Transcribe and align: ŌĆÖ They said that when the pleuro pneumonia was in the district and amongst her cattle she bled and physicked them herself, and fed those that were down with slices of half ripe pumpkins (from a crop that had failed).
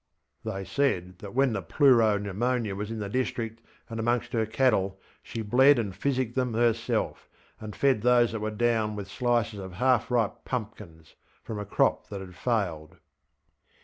ŌĆÖ 0.43 0.53
They 0.55 0.65
said 0.65 1.19
that 1.19 1.35
when 1.35 1.53
the 1.53 1.61
pleuro 1.61 2.17
pneumonia 2.17 2.73
was 2.75 2.89
in 2.89 2.97
the 2.97 3.07
district 3.07 3.61
and 3.87 3.99
amongst 3.99 4.33
her 4.33 4.47
cattle 4.47 4.99
she 5.21 5.43
bled 5.43 5.77
and 5.77 5.95
physicked 5.95 6.33
them 6.33 6.55
herself, 6.55 7.29
and 7.59 7.75
fed 7.75 8.01
those 8.01 8.31
that 8.31 8.39
were 8.41 8.49
down 8.49 8.95
with 8.95 9.07
slices 9.07 9.59
of 9.59 9.73
half 9.73 10.09
ripe 10.09 10.43
pumpkins 10.43 11.13
(from 11.43 11.59
a 11.59 11.65
crop 11.65 12.07
that 12.07 12.19
had 12.19 12.33
failed). 12.35 12.97